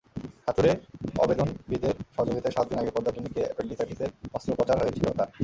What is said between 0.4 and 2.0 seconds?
হাতুড়ে অবেদনবিদের